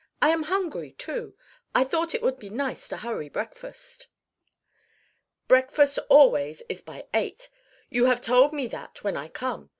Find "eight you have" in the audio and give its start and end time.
7.13-8.19